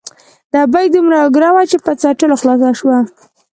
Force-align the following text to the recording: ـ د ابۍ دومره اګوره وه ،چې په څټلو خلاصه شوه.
ـ 0.25 0.51
د 0.51 0.53
ابۍ 0.65 0.85
دومره 0.93 1.17
اګوره 1.25 1.49
وه 1.55 1.63
،چې 1.71 1.77
په 1.85 1.91
څټلو 2.01 2.35
خلاصه 2.41 2.69
شوه. 2.79 2.97